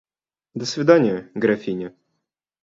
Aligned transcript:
До 0.55 0.65
свиданья, 0.65 1.29
графиня. 1.35 1.93